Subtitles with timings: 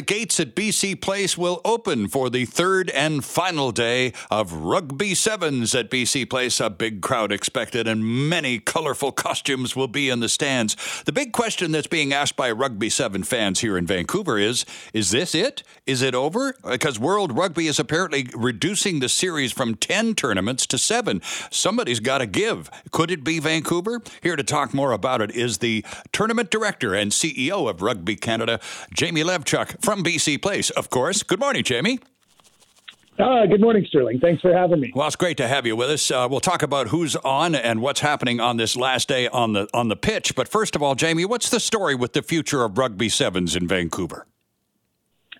[0.00, 5.14] the gates at BC Place will open for the third and final day of Rugby
[5.14, 6.58] Sevens at BC Place.
[6.58, 10.74] A big crowd expected, and many colorful costumes will be in the stands.
[11.04, 15.10] The big question that's being asked by Rugby Seven fans here in Vancouver is Is
[15.10, 15.64] this it?
[15.86, 16.54] Is it over?
[16.66, 21.20] Because World Rugby is apparently reducing the series from 10 tournaments to seven.
[21.50, 22.70] Somebody's got to give.
[22.90, 24.00] Could it be Vancouver?
[24.22, 28.60] Here to talk more about it is the tournament director and CEO of Rugby Canada,
[28.94, 31.24] Jamie Levchuk from BC Place, of course.
[31.24, 31.98] Good morning, Jamie.
[33.18, 34.20] Uh, good morning, Sterling.
[34.20, 34.92] Thanks for having me.
[34.94, 36.12] Well, it's great to have you with us.
[36.12, 39.66] Uh, we'll talk about who's on and what's happening on this last day on the
[39.74, 40.36] on the pitch.
[40.36, 43.66] But first of all, Jamie, what's the story with the future of rugby sevens in
[43.66, 44.28] Vancouver?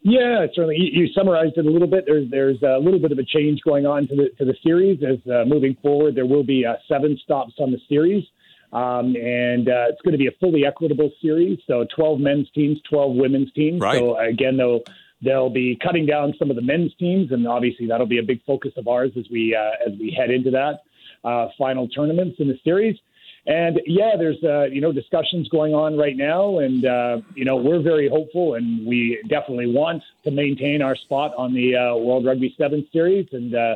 [0.00, 0.74] Yeah, certainly.
[0.76, 2.02] You, you, summarized it a little bit.
[2.04, 5.04] There's there's a little bit of a change going on to the to the series.
[5.04, 8.24] As uh, moving forward, there will be uh, seven stops on the series,
[8.72, 11.58] um, and uh, it's going to be a fully equitable series.
[11.66, 13.80] So 12 men's teams, 12 women's teams.
[13.80, 13.98] Right.
[13.98, 14.80] So again, they'll
[15.22, 18.42] they'll be cutting down some of the men's teams, and obviously that'll be a big
[18.44, 20.80] focus of ours as we uh, as we head into that
[21.24, 22.96] uh, final tournaments in the series.
[23.46, 27.56] And yeah, there's uh, you know discussions going on right now, and uh, you know
[27.56, 32.24] we're very hopeful, and we definitely want to maintain our spot on the uh, World
[32.24, 33.26] Rugby Sevens series.
[33.32, 33.74] And uh,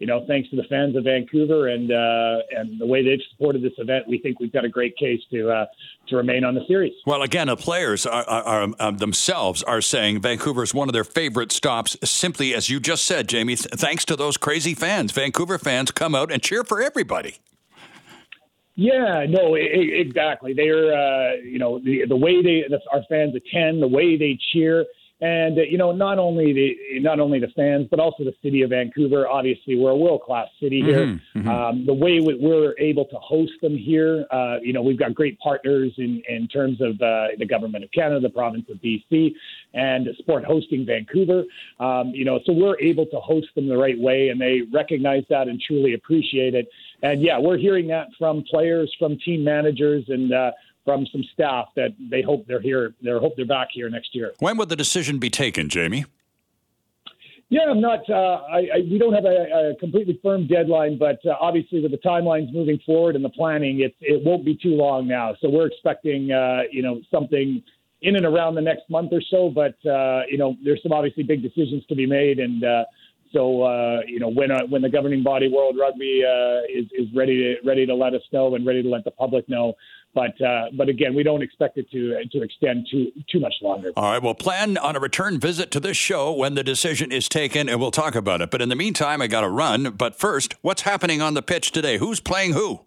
[0.00, 3.62] you know, thanks to the fans of Vancouver and uh, and the way they've supported
[3.62, 5.66] this event, we think we've got a great case to uh,
[6.08, 6.94] to remain on the series.
[7.06, 11.04] Well, again, the players are, are, are themselves are saying Vancouver is one of their
[11.04, 11.96] favorite stops.
[12.02, 16.32] Simply as you just said, Jamie, thanks to those crazy fans, Vancouver fans come out
[16.32, 17.38] and cheer for everybody.
[18.76, 20.52] Yeah, no, exactly.
[20.52, 24.36] They're, uh, you know, the the way they the, our fans attend, the way they
[24.52, 24.84] cheer,
[25.24, 28.60] and uh, you know, not only the not only the fans, but also the city
[28.60, 29.26] of Vancouver.
[29.26, 31.06] Obviously, we're a world class city here.
[31.06, 31.48] Mm-hmm, mm-hmm.
[31.48, 35.14] Um, the way we, we're able to host them here, uh, you know, we've got
[35.14, 39.32] great partners in in terms of uh, the government of Canada, the province of BC,
[39.72, 41.44] and Sport Hosting Vancouver.
[41.80, 45.24] Um, you know, so we're able to host them the right way, and they recognize
[45.30, 46.68] that and truly appreciate it.
[47.02, 50.50] And yeah, we're hearing that from players, from team managers, and uh,
[50.84, 52.94] from some staff that they hope they're here.
[53.02, 54.32] They hope they're back here next year.
[54.38, 56.04] When would the decision be taken, Jamie?
[57.50, 58.08] Yeah, I'm not.
[58.08, 61.90] Uh, I, I, we don't have a, a completely firm deadline, but uh, obviously with
[61.90, 65.34] the timelines moving forward and the planning, it it won't be too long now.
[65.40, 67.62] So we're expecting, uh, you know, something
[68.02, 69.50] in and around the next month or so.
[69.50, 72.84] But uh, you know, there's some obviously big decisions to be made, and uh,
[73.34, 77.14] so uh, you know when uh, when the governing body World Rugby uh, is is
[77.14, 79.74] ready to ready to let us know and ready to let the public know.
[80.14, 83.90] But uh, but again, we don't expect it to to extend too too much longer.
[83.96, 87.28] All right, well, plan on a return visit to this show when the decision is
[87.28, 88.50] taken, and we'll talk about it.
[88.50, 89.90] But in the meantime, I got to run.
[89.90, 91.98] But first, what's happening on the pitch today?
[91.98, 92.86] Who's playing who?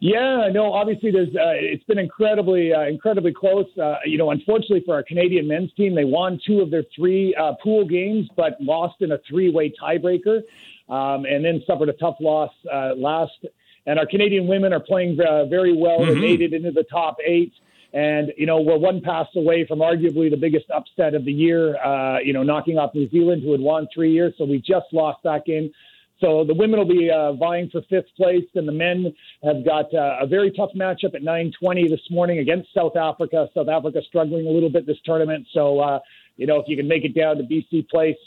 [0.00, 3.66] Yeah, no, obviously there's uh, it's been incredibly uh, incredibly close.
[3.78, 7.34] Uh, you know, unfortunately for our Canadian men's team, they won two of their three
[7.34, 10.42] uh, pool games, but lost in a three-way tiebreaker,
[10.88, 13.44] um, and then suffered a tough loss uh, last.
[13.86, 16.00] And our Canadian women are playing uh, very well.
[16.00, 16.14] Mm-hmm.
[16.14, 17.52] They made it into the top eight.
[17.92, 21.76] And, you know, we're one pass away from arguably the biggest upset of the year,
[22.22, 24.32] you know, knocking off New Zealand, who had won three years.
[24.38, 25.72] So we just lost that game.
[26.20, 29.92] So the women will be uh, vying for fifth place, and the men have got
[29.94, 33.48] uh, a very tough matchup at 9:20 this morning against South Africa.
[33.54, 35.98] South Africa struggling a little bit this tournament, so uh,
[36.36, 38.18] you know if you can make it down to BC Place,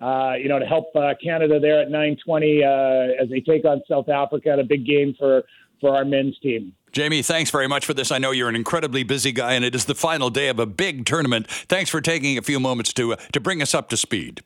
[0.00, 3.82] uh, you know to help uh, Canada there at 9:20 uh, as they take on
[3.86, 5.42] South Africa, a big game for
[5.78, 6.72] for our men's team.
[6.92, 8.10] Jamie, thanks very much for this.
[8.10, 10.66] I know you're an incredibly busy guy, and it is the final day of a
[10.66, 11.50] big tournament.
[11.50, 14.42] Thanks for taking a few moments to uh, to bring us up to speed.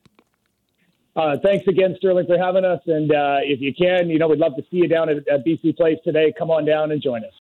[1.16, 2.80] Uh, thanks again, Sterling, for having us.
[2.86, 5.46] And uh, if you can, you know, we'd love to see you down at, at
[5.46, 6.32] BC Place today.
[6.38, 7.32] Come on down and join us.